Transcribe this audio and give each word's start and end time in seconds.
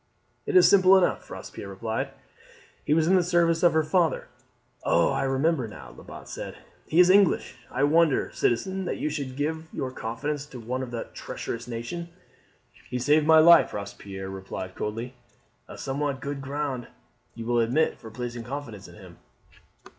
"It 0.47 0.55
is 0.55 0.67
simple 0.67 0.97
enough," 0.97 1.29
Robespierre 1.29 1.67
replied. 1.67 2.09
"He 2.83 2.93
was 2.95 3.05
in 3.05 3.13
the 3.13 3.21
service 3.21 3.61
of 3.61 3.73
her 3.73 3.83
father." 3.83 4.29
"Oh, 4.83 5.11
I 5.11 5.21
remember 5.25 5.67
now," 5.67 5.93
Lebat 5.95 6.27
said. 6.27 6.57
"He 6.87 6.99
is 6.99 7.11
English. 7.11 7.57
I 7.69 7.83
wonder, 7.83 8.31
citizen, 8.33 8.85
that 8.85 8.97
you 8.97 9.11
should 9.11 9.35
give 9.35 9.67
your 9.71 9.91
confidence 9.91 10.47
to 10.47 10.59
one 10.59 10.81
of 10.81 10.89
that 10.89 11.13
treacherous 11.13 11.67
nation." 11.67 12.09
"He 12.89 12.97
saved 12.97 13.27
my 13.27 13.37
life," 13.37 13.75
Robespierre 13.75 14.27
replied 14.31 14.73
coldly; 14.73 15.13
"a 15.67 15.77
somewhat 15.77 16.19
good 16.19 16.41
ground, 16.41 16.87
you 17.35 17.45
will 17.45 17.59
admit, 17.59 17.99
for 17.99 18.09
placing 18.09 18.43
confidence 18.43 18.87
in 18.87 18.95
him." 18.95 19.17